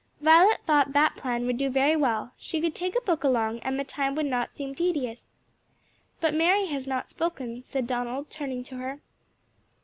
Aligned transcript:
Violet 0.19 0.61
thought 0.65 0.93
that 0.93 1.15
plan 1.15 1.45
would 1.45 1.59
do 1.59 1.69
very 1.69 1.95
well; 1.95 2.33
she 2.35 2.59
could 2.59 2.73
take 2.73 2.95
a 2.95 3.01
book 3.01 3.23
along, 3.23 3.59
and 3.59 3.79
the 3.79 3.83
time 3.83 4.15
would 4.15 4.25
not 4.25 4.51
seem 4.55 4.73
tedious. 4.73 5.25
"But 6.19 6.33
Mary 6.33 6.65
has 6.65 6.87
not 6.87 7.07
spoken," 7.07 7.63
said 7.67 7.85
Donald, 7.85 8.31
turning 8.31 8.63
to 8.63 8.77
her. 8.77 8.99